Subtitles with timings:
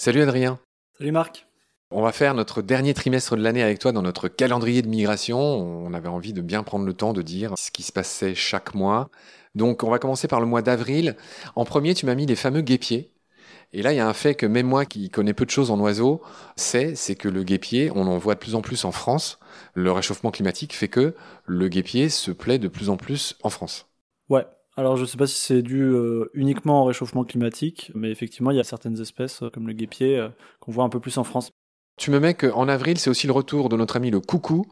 [0.00, 0.60] Salut Adrien.
[0.96, 1.48] Salut Marc.
[1.90, 5.40] On va faire notre dernier trimestre de l'année avec toi dans notre calendrier de migration.
[5.40, 8.76] On avait envie de bien prendre le temps de dire ce qui se passait chaque
[8.76, 9.10] mois.
[9.56, 11.16] Donc on va commencer par le mois d'avril.
[11.56, 13.10] En premier, tu m'as mis les fameux guépiers.
[13.72, 15.72] Et là, il y a un fait que même moi qui connais peu de choses
[15.72, 16.22] en oiseaux,
[16.54, 19.40] c'est, c'est que le guépier, on en voit de plus en plus en France.
[19.74, 23.88] Le réchauffement climatique fait que le guépier se plaît de plus en plus en France.
[24.28, 24.46] Ouais.
[24.78, 28.52] Alors je ne sais pas si c'est dû euh, uniquement au réchauffement climatique, mais effectivement,
[28.52, 30.28] il y a certaines espèces euh, comme le guépier euh,
[30.60, 31.50] qu'on voit un peu plus en France.
[31.96, 34.66] Tu me mets qu'en avril, c'est aussi le retour de notre ami le coucou,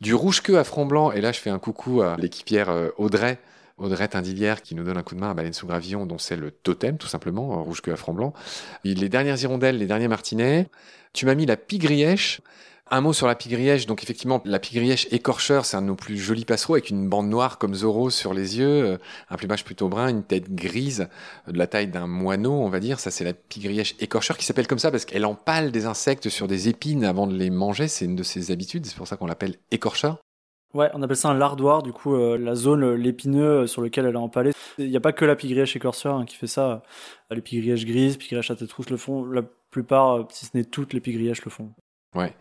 [0.00, 1.12] du rouge-queue à front blanc.
[1.12, 3.38] Et là, je fais un coucou à l'équipière Audrey,
[3.78, 6.36] Audrey Tindillière, qui nous donne un coup de main à Baleine sous Gravillon, dont c'est
[6.36, 8.32] le totem, tout simplement, euh, rouge-queue à front blanc.
[8.84, 10.68] Les dernières hirondelles, les derniers martinets.
[11.12, 12.40] Tu m'as mis la pigrièche.
[12.90, 13.86] Un mot sur la pigrièche.
[13.86, 17.28] Donc effectivement, la pigrièche écorcheur, c'est un de nos plus jolis passereaux avec une bande
[17.28, 18.98] noire comme Zorro sur les yeux, euh,
[19.30, 21.08] un plumage plutôt brun, une tête grise
[21.46, 23.00] de la taille d'un moineau, on va dire.
[23.00, 26.48] Ça, c'est la pigrièche écorcheur qui s'appelle comme ça parce qu'elle empale des insectes sur
[26.48, 27.88] des épines avant de les manger.
[27.88, 28.84] C'est une de ses habitudes.
[28.84, 30.18] C'est pour ça qu'on l'appelle écorcheur.
[30.74, 34.06] Ouais, on appelle ça un lardoir, du coup, euh, la zone, euh, l'épineux sur lequel
[34.06, 34.52] elle a empalé.
[34.78, 36.82] Il n'y a pas que la pigrièche écorcheur hein, qui fait ça.
[37.30, 39.24] Les pigrièches grises, pigrièches à tête rousse le font.
[39.24, 41.72] La plupart, si ce n'est toutes les pigrièches le font.
[42.14, 42.34] Ouais.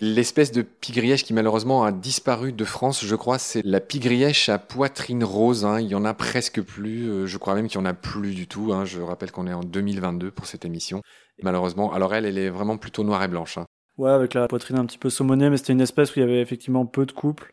[0.00, 4.58] L'espèce de pigrièche qui malheureusement a disparu de France, je crois, c'est la pigrièche à
[4.58, 5.64] poitrine rose.
[5.64, 5.80] Hein.
[5.80, 7.08] Il y en a presque plus.
[7.10, 8.72] Euh, je crois même qu'il y en a plus du tout.
[8.72, 8.84] Hein.
[8.84, 11.02] Je rappelle qu'on est en 2022 pour cette émission.
[11.42, 13.58] Malheureusement, alors elle, elle est vraiment plutôt noire et blanche.
[13.58, 13.66] Hein.
[13.98, 16.24] Ouais, avec la poitrine un petit peu saumonée, mais c'était une espèce où il y
[16.24, 17.50] avait effectivement peu de couples.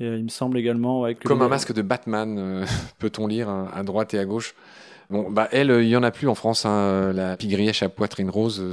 [0.00, 2.64] Et euh, il me semble également ouais, que Comme les- un masque de Batman, euh,
[2.98, 4.54] peut-on lire à droite et à gauche.
[5.12, 6.64] Bon, bah elle, euh, il y en a plus en France.
[6.64, 8.60] Hein, la pigrièche à poitrine rose.
[8.60, 8.72] euh,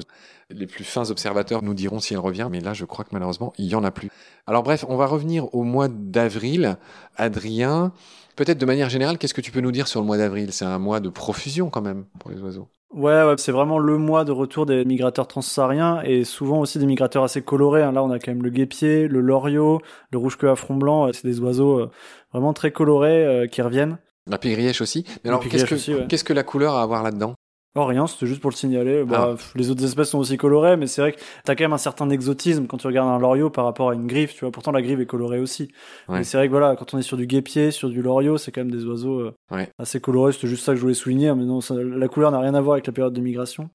[0.50, 3.54] les plus fins observateurs nous diront si elle revient, mais là, je crois que malheureusement,
[3.60, 4.10] il y en a plus.
[4.48, 6.78] Alors bref, on va revenir au mois d'avril.
[7.18, 7.92] Adrien,
[8.36, 10.52] peut-être de manière générale, qu'est-ce que tu peux nous dire sur le mois d'avril?
[10.52, 12.68] C'est un mois de profusion quand même pour les oiseaux.
[12.92, 16.88] Ouais, ouais, c'est vraiment le mois de retour des migrateurs transsahariens et souvent aussi des
[16.88, 17.84] migrateurs assez colorés.
[17.84, 17.92] hein.
[17.92, 19.80] Là, on a quand même le guépier, le loriot,
[20.12, 21.08] le rouge-queue à front blanc.
[21.08, 21.92] Euh, C'est des oiseaux euh,
[22.34, 24.00] vraiment très colorés euh, qui reviennent.
[24.30, 25.04] La pigrièche aussi.
[25.24, 26.06] Mais alors, qu'est-ce que, pigrièche aussi, ouais.
[26.08, 27.34] qu'est-ce que la couleur a à voir là-dedans?
[27.76, 29.04] Oh, rien, c'était juste pour le signaler.
[29.04, 29.44] Bah, Ah.
[29.56, 32.10] Les autres espèces sont aussi colorées, mais c'est vrai que t'as quand même un certain
[32.10, 34.52] exotisme quand tu regardes un loriot par rapport à une griffe, tu vois.
[34.52, 35.70] Pourtant, la griffe est colorée aussi.
[36.08, 36.18] Ouais.
[36.18, 38.52] Mais c'est vrai que voilà, quand on est sur du guépier, sur du loriot, c'est
[38.52, 39.70] quand même des oiseaux euh, Ouais.
[39.78, 40.32] assez colorés.
[40.34, 41.34] C'était juste ça que je voulais souligner.
[41.36, 43.70] Mais non, ça- la couleur n'a rien à voir avec la période de migration.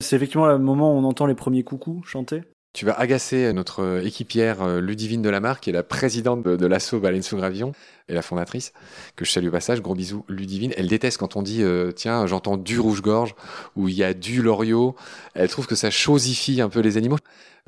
[0.00, 2.42] C'est effectivement le moment où on entend les premiers coucous chanter.
[2.78, 7.00] Tu vas agacer notre équipière euh, Ludivine Delamarre, qui est la présidente de, de l'assaut
[7.00, 7.72] Baleine sous Gravillon
[8.08, 8.72] et la fondatrice,
[9.16, 9.82] que je salue au passage.
[9.82, 10.72] Gros bisous, Ludivine.
[10.76, 13.34] Elle déteste quand on dit, euh, tiens, j'entends du rouge-gorge
[13.74, 14.94] ou il y a du loriot.
[15.34, 17.18] Elle trouve que ça chosifie un peu les animaux.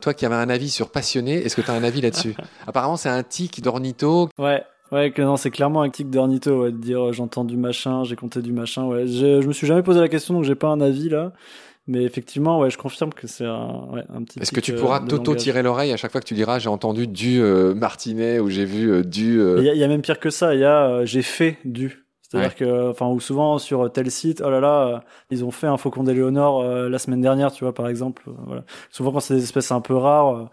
[0.00, 2.37] Toi qui avais un avis sur passionné, est-ce que tu as un avis là-dessus
[2.69, 4.28] Apparemment, c'est un tic d'ornitho.
[4.38, 4.62] Ouais.
[4.92, 8.04] Ouais, que non, c'est clairement un tic d'ornitho, ouais, de dire euh, j'entends du machin,
[8.04, 9.09] j'ai compté du machin, ouais.
[9.09, 11.32] Je, je me suis jamais posé la question, donc j'ai pas un avis là.
[11.91, 14.78] Mais effectivement, ouais, je confirme que c'est un, ouais, un petit Est-ce que tu euh,
[14.78, 15.43] pourras de t'auto langage.
[15.43, 18.65] tirer l'oreille à chaque fois que tu diras j'ai entendu du euh, martinet ou j'ai
[18.65, 19.41] vu euh, du.
[19.41, 21.59] euh, Il y, y a même pire que ça, il y a euh, j'ai fait
[21.65, 22.05] du.
[22.23, 22.55] C'est-à-dire Ouais.
[22.55, 25.03] que, enfin, ou souvent sur tel site, oh là là,
[25.33, 28.22] ils ont fait un faucon d'éléonore euh, la semaine dernière, tu vois, par exemple.
[28.47, 28.62] voilà.
[28.93, 30.49] Souvent quand c'est des espèces un peu rares,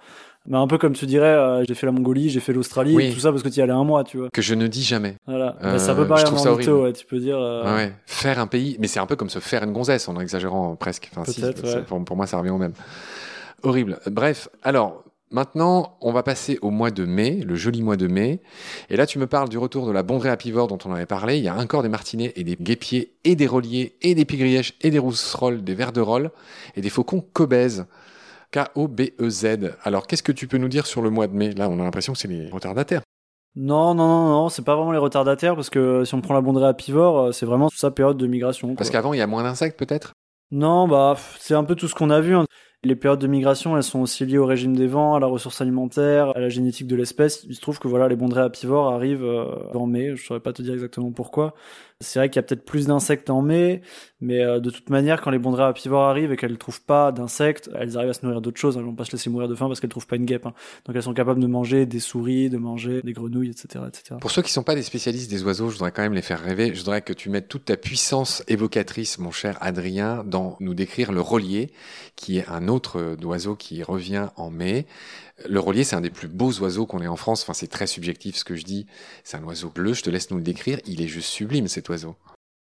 [0.47, 3.05] mais un peu comme tu dirais, euh, j'ai fait la Mongolie, j'ai fait l'Australie, Oui.
[3.07, 4.29] et tout ça parce que tu y allais un mois, tu vois.
[4.33, 5.15] que je ne dis jamais.
[5.27, 5.55] Voilà.
[5.63, 7.37] Euh, Bah, ça peut paraître un ouais, tu peux dire.
[7.37, 7.93] euh, Ouais, ouais.
[8.05, 11.09] Faire un pays, mais c'est un peu comme se faire une gonzesse, en exagérant presque.
[11.15, 11.53] Enfin, si, ouais.
[11.87, 12.73] pour, pour moi, ça revient au même.
[13.63, 13.99] Horrible.
[14.07, 18.39] Bref, alors, maintenant, on va passer au mois de mai, le joli mois de mai.
[18.89, 21.37] Et là, tu me parles du retour de la bondrée apivore dont on avait parlé.
[21.37, 24.73] Il y a encore des martinets et des guépiers et des reliers et des pigrièches
[24.81, 26.29] et des rousserolles, des verderolles
[26.75, 27.85] et des faucons cobèzes.
[28.51, 29.75] K-O-B-E-Z.
[29.83, 31.51] Alors, qu'est-ce que tu peux nous dire sur le mois de mai?
[31.53, 33.01] Là, on a l'impression que c'est les retardataires.
[33.55, 36.35] Non, non, non, non, c'est pas vraiment les retardataires parce que euh, si on prend
[36.35, 38.75] la bondrée apivore, euh, c'est vraiment sa période de migration.
[38.75, 40.13] Parce qu'avant, il y a moins d'insectes, peut-être?
[40.51, 42.35] Non, bah, c'est un peu tout ce qu'on a vu.
[42.35, 42.45] hein.
[42.83, 45.59] Les périodes de migration, elles sont aussi liées au régime des vents, à la ressource
[45.61, 47.43] alimentaire, à la génétique de l'espèce.
[47.49, 50.15] Il se trouve que voilà, les bondrées apivores arrivent euh, en mai.
[50.15, 51.55] Je saurais pas te dire exactement pourquoi.
[51.99, 53.81] C'est vrai qu'il y a peut-être plus d'insectes en mai,
[54.21, 57.11] mais euh, de toute manière, quand les bondrées apivores arrivent et qu'elles ne trouvent pas
[57.11, 58.77] d'insectes, elles arrivent à se nourrir d'autres choses.
[58.77, 60.45] Elles vont pas se laisser mourir de faim parce qu'elles trouvent pas une guêpe.
[60.45, 60.53] hein.
[60.85, 64.15] Donc elles sont capables de manger des souris, de manger des grenouilles, etc., etc.
[64.21, 66.21] Pour ceux qui ne sont pas des spécialistes des oiseaux, je voudrais quand même les
[66.21, 66.71] faire rêver.
[66.71, 71.11] Je voudrais que tu mettes toute ta puissance évocatrice, mon cher Adrien, dans nous décrire
[71.11, 71.71] le relier,
[72.15, 74.85] qui est un autre euh, oiseau qui revient en mai.
[75.45, 77.43] Le relier, c'est un des plus beaux oiseaux qu'on ait en France.
[77.43, 78.87] Enfin, c'est très subjectif ce que je dis.
[79.23, 79.93] C'est un oiseau bleu.
[79.93, 80.79] Je te laisse nous le décrire.
[80.85, 82.15] Il est juste sublime, cet oiseau.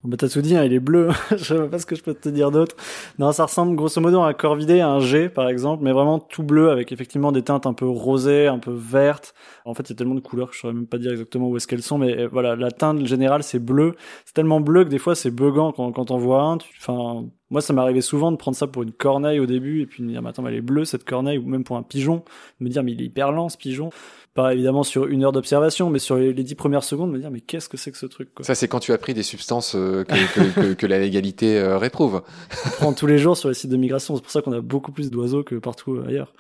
[0.05, 1.09] Bah, t'as tout dit, hein, il est bleu.
[1.31, 2.77] je sais pas ce que je peux te dire d'autre.
[3.19, 6.19] Non, ça ressemble grosso modo à un corvidé, à un G, par exemple, mais vraiment
[6.19, 9.35] tout bleu avec effectivement des teintes un peu rosées, un peu vertes.
[9.65, 11.49] En fait, il y a tellement de couleurs que je saurais même pas dire exactement
[11.49, 13.95] où est-ce qu'elles sont, mais euh, voilà, la teinte générale, c'est bleu.
[14.27, 16.59] C'est tellement bleu que des fois, c'est buggant quand, quand on voit un.
[16.81, 20.03] Enfin, Moi, ça m'arrivait souvent de prendre ça pour une corneille au début et puis
[20.03, 21.83] de me dire, mais attends, mais elle est bleue cette corneille, ou même pour un
[21.83, 22.25] pigeon,
[22.61, 23.91] de me dire, mais il est hyper lent ce pigeon
[24.35, 27.41] pas évidemment sur une heure d'observation, mais sur les, dix premières secondes, me dire mais
[27.41, 28.45] qu'est-ce que c'est que ce truc quoi?
[28.45, 31.79] Ça c'est quand tu as pris des substances euh, que, que, que, la légalité euh,
[31.79, 32.23] réprouve.
[32.67, 34.61] On prend tous les jours sur les sites de migration, c'est pour ça qu'on a
[34.61, 36.33] beaucoup plus d'oiseaux que partout ailleurs.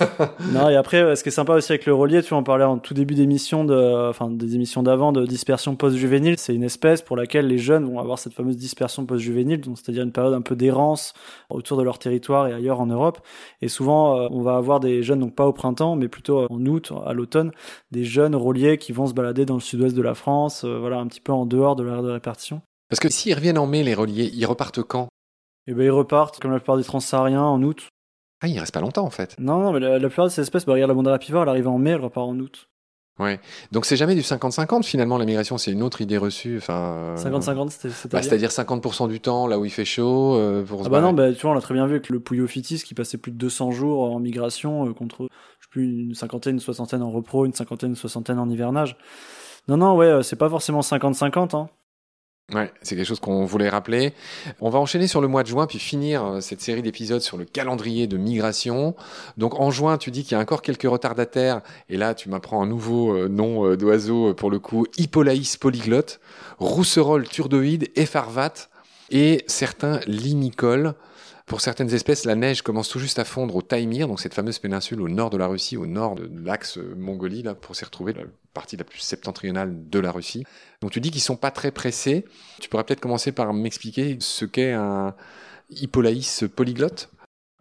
[0.52, 2.78] non et après, ce qui est sympa aussi avec le relier, tu en parlais en
[2.78, 7.16] tout début d'émission, de, enfin des émissions d'avant de dispersion post-juvénile, c'est une espèce pour
[7.16, 11.14] laquelle les jeunes vont avoir cette fameuse dispersion post-juvénile, c'est-à-dire une période un peu d'errance
[11.50, 13.18] autour de leur territoire et ailleurs en Europe.
[13.62, 16.66] Et souvent, euh, on va avoir des jeunes donc pas au printemps, mais plutôt en
[16.66, 17.50] août, à l'automne,
[17.90, 20.98] des jeunes reliés qui vont se balader dans le sud-ouest de la France, euh, voilà,
[20.98, 22.62] un petit peu en dehors de l'aire de répartition.
[22.88, 25.08] Parce que s'ils reviennent en mai, les reliés, ils repartent quand?
[25.66, 27.88] Eh ben, ils repartent, comme la plupart des transsahariens, en août.
[28.40, 29.34] Ah, ils restent pas longtemps, en fait.
[29.38, 31.68] Non, non, mais la, plupart de ces espèces, bah, regarde la bandera pivot, elle arrive
[31.68, 32.68] en mai, elle repart en août.
[33.18, 33.40] Ouais.
[33.72, 36.58] Donc c'est jamais du 50-50 finalement la migration, c'est une autre idée reçue.
[36.58, 37.14] Enfin.
[37.16, 40.34] 50-50, c'est bah, c'est-à-dire 50% du temps là où il fait chaud.
[40.36, 42.20] Euh, pour ah bah non, bah, tu vois, on a très bien vu que le
[42.20, 45.28] Pouillot-Fitis qui passait plus de 200 jours en migration euh, contre,
[45.60, 48.98] je sais plus, une cinquantaine, une soixantaine en repro, une cinquantaine, une soixantaine en hivernage.
[49.68, 51.56] Non, non, ouais, euh, c'est pas forcément 50-50.
[51.56, 51.68] Hein.
[52.54, 54.14] Ouais, c'est quelque chose qu'on voulait rappeler.
[54.60, 57.36] On va enchaîner sur le mois de juin, puis finir euh, cette série d'épisodes sur
[57.36, 58.94] le calendrier de migration.
[59.36, 62.62] Donc en juin, tu dis qu'il y a encore quelques retardataires, et là tu m'apprends
[62.62, 66.20] un nouveau euh, nom euh, d'oiseau pour le coup, Hippolaïs polyglotte,
[66.60, 68.68] rousserolle turdoïde, effarvat,
[69.10, 70.94] et certains limicoles.
[71.46, 74.58] Pour certaines espèces, la neige commence tout juste à fondre au Taïmir, donc cette fameuse
[74.58, 78.12] péninsule au nord de la Russie, au nord de l'axe Mongolie, là, pour s'y retrouver,
[78.14, 80.42] la partie la plus septentrionale de la Russie.
[80.80, 82.24] Donc tu dis qu'ils sont pas très pressés.
[82.60, 85.14] Tu pourrais peut-être commencer par m'expliquer ce qu'est un
[85.70, 87.10] Hippolaïs polyglotte?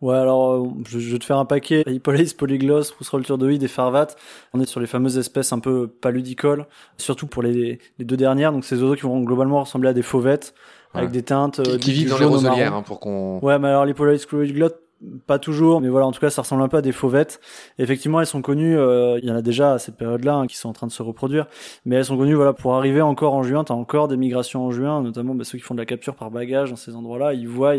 [0.01, 1.83] Ouais, alors euh, je, vais te faire un paquet.
[1.87, 4.07] Hippolaïs, polyglotte, Rousserolturdoïde et Farvat.
[4.53, 6.65] On est sur les fameuses espèces un peu paludicoles,
[6.97, 8.51] surtout pour les, les deux dernières.
[8.51, 10.55] Donc ces oiseaux qui vont globalement ressembler à des fauvettes
[10.95, 13.85] avec des teintes qui, qui vivent dans les roselières hein, pour qu'on ouais mais alors
[13.85, 14.84] les Polaris Glotte
[15.27, 17.39] pas toujours, mais voilà, en tout cas, ça ressemble un peu à des fauvettes.
[17.79, 20.57] effectivement, elles sont connues, euh, il y en a déjà à cette période-là hein, qui
[20.57, 21.47] sont en train de se reproduire,
[21.85, 24.71] mais elles sont connues, voilà, pour arriver encore en juin, t'as encore des migrations en
[24.71, 27.47] juin, notamment bah, ceux qui font de la capture par bagage dans ces endroits-là, ils
[27.47, 27.75] voient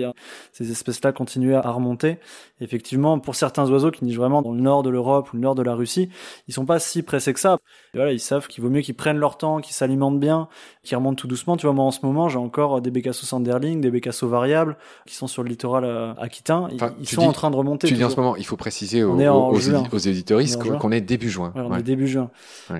[0.53, 2.19] ces espèces-là continuer à remonter.
[2.61, 5.55] effectivement, pour certains oiseaux qui nichent vraiment dans le nord de l'Europe ou le nord
[5.55, 6.09] de la Russie,
[6.49, 7.59] ils sont pas si pressés que ça.
[7.95, 10.49] voilà, ils savent qu'il vaut mieux qu'ils prennent leur temps, qu'ils s'alimentent bien,
[10.83, 11.57] qu'ils remontent tout doucement.
[11.57, 14.77] Tu vois, moi en ce moment, j'ai encore des bécassos Sanderling, des bécassos variables
[15.07, 16.69] qui sont sur le littoral euh, aquitain.
[17.01, 17.89] ils sont en train de remonter.
[17.89, 21.29] Tu dis en ce moment, il faut préciser aux, aux, aux éditoristes qu'on est début
[21.29, 21.53] juin.
[21.55, 22.31] on est début juin.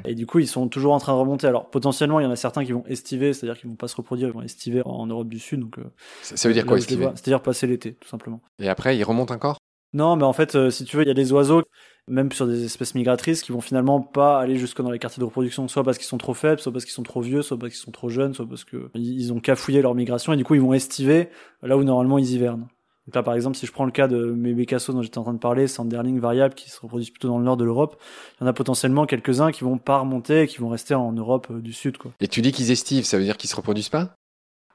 [0.05, 1.47] Et du coup, ils sont toujours en train de remonter.
[1.47, 3.97] Alors potentiellement, il y en a certains qui vont estiver, c'est-à-dire qu'ils vont pas se
[3.97, 5.61] reproduire, ils vont estiver en Europe du Sud.
[5.61, 5.85] Donc, euh,
[6.23, 8.41] ça, veut dire quoi estiver C'est-à-dire passer l'été, tout simplement.
[8.59, 9.59] Et après, ils remontent encore?
[9.93, 11.63] Non, mais en fait, euh, si tu veux, il y a des oiseaux
[12.09, 15.25] même sur des espèces migratrices qui vont finalement pas aller jusque dans les quartiers de
[15.25, 17.73] reproduction, soit parce qu'ils sont trop faibles, soit parce qu'ils sont trop vieux, soit parce
[17.73, 20.55] qu'ils sont trop jeunes, soit parce que ils ont cafouillé leur migration et du coup
[20.55, 21.31] ils vont estiver
[21.63, 22.69] là où normalement ils hivernent.
[23.07, 25.23] Donc là, par exemple, si je prends le cas de mes bécassos dont j'étais en
[25.23, 28.01] train de parler, Sanderling variable, qui se reproduisent plutôt dans le nord de l'Europe,
[28.35, 31.13] il y en a potentiellement quelques-uns qui vont pas remonter et qui vont rester en
[31.13, 31.99] Europe euh, du Sud.
[31.99, 32.13] Quoi.
[32.21, 34.17] Et tu dis qu'ils estivent, ça veut dire qu'ils se reproduisent pas?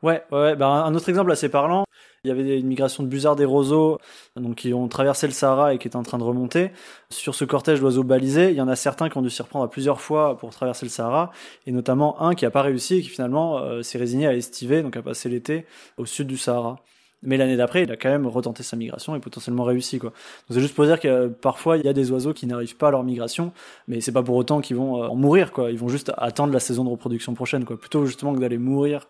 [0.02, 1.84] Ouais, ouais, bah, un autre exemple assez parlant,
[2.24, 4.00] il y avait une migration de busards des roseaux,
[4.36, 6.72] donc qui ont traversé le Sahara et qui étaient en train de remonter.
[7.10, 9.66] Sur ce cortège d'oiseaux balisés, il y en a certains qui ont dû s'y reprendre
[9.66, 11.32] à plusieurs fois pour traverser le Sahara,
[11.68, 14.82] et notamment un qui a pas réussi et qui finalement euh, s'est résigné à estiver,
[14.82, 15.66] donc à passer l'été
[15.98, 16.78] au sud du Sahara.
[17.24, 20.10] Mais l'année d'après, il a quand même retenté sa migration et potentiellement réussi, quoi.
[20.10, 22.78] Donc c'est juste pour dire que euh, parfois, il y a des oiseaux qui n'arrivent
[22.78, 23.54] pas à leur migration,
[23.88, 25.72] mais c'est pas pour autant qu'ils vont euh, en mourir, quoi.
[25.72, 27.80] Ils vont juste attendre la saison de reproduction prochaine, quoi.
[27.80, 29.08] Plutôt justement que d'aller mourir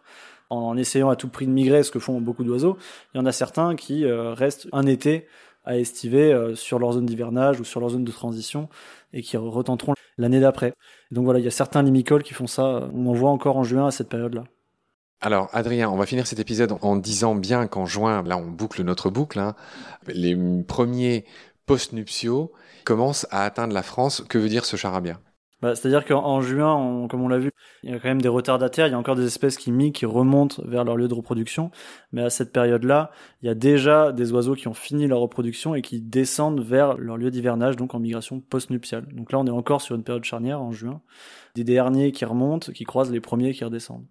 [0.49, 2.77] en essayant à tout prix de migrer, ce que font beaucoup d'oiseaux.
[3.13, 5.27] Il y en a certains qui euh, restent un été
[5.63, 8.67] à estiver sur leur zone d'hivernage ou sur leur zone de transition
[9.13, 10.73] et qui retenteront l'année d'après.
[11.11, 12.89] Donc voilà, il y a certains limicoles qui font ça.
[12.93, 14.45] On en voit encore en juin à cette période-là.
[15.23, 18.81] Alors, Adrien, on va finir cet épisode en disant bien qu'en juin, là, on boucle
[18.81, 19.37] notre boucle.
[19.37, 19.55] Hein,
[20.07, 20.35] les
[20.67, 21.25] premiers
[21.67, 22.51] post-nuptiaux
[22.85, 24.23] commencent à atteindre la France.
[24.27, 25.19] Que veut dire ce charabia?
[25.61, 27.51] Bah, C'est-à-dire qu'en juin, comme on l'a vu,
[27.83, 28.87] il y a quand même des retardataires.
[28.87, 31.69] Il y a encore des espèces qui migrent, qui remontent vers leur lieu de reproduction.
[32.11, 33.11] Mais à cette période-là,
[33.43, 36.97] il y a déjà des oiseaux qui ont fini leur reproduction et qui descendent vers
[36.97, 39.05] leur lieu d'hivernage, donc en migration post-nuptiale.
[39.13, 40.99] Donc là, on est encore sur une période charnière en juin.
[41.53, 44.07] Des derniers qui remontent, qui croisent les premiers qui redescendent.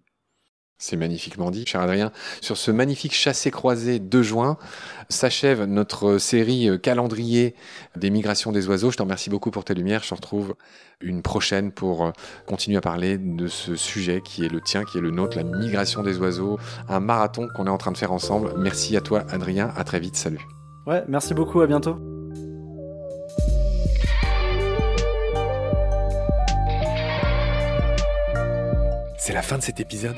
[0.81, 2.11] C'est magnifiquement dit, cher Adrien.
[2.41, 4.57] Sur ce magnifique chassé-croisé de juin,
[5.09, 7.53] s'achève notre série euh, calendrier
[7.95, 8.89] des migrations des oiseaux.
[8.89, 10.01] Je t'en remercie beaucoup pour tes lumières.
[10.01, 10.55] Je te retrouve
[10.99, 12.11] une prochaine pour euh,
[12.47, 15.43] continuer à parler de ce sujet qui est le tien, qui est le nôtre, la
[15.43, 16.57] migration des oiseaux,
[16.89, 18.51] un marathon qu'on est en train de faire ensemble.
[18.57, 19.71] Merci à toi, Adrien.
[19.77, 20.15] À très vite.
[20.15, 20.41] Salut.
[20.87, 21.61] Ouais, merci beaucoup.
[21.61, 21.99] À bientôt.
[29.19, 30.17] C'est la fin de cet épisode.